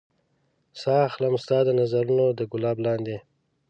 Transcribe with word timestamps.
ساه 0.81 1.01
اخلم 1.09 1.33
ستا 1.43 1.57
د 1.65 1.69
نظرونو 1.79 2.25
د 2.37 2.39
ګلاب 2.51 2.77
لاندې 2.85 3.17